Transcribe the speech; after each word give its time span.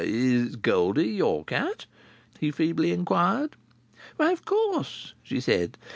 "Is 0.03 0.55
Goldie 0.55 1.09
your 1.09 1.43
cat?" 1.45 1.85
he 2.39 2.49
feebly 2.49 2.91
inquired. 2.91 3.55
"Why, 4.17 4.31
of 4.31 4.45
course?" 4.45 5.13
she 5.21 5.39
said. 5.39 5.77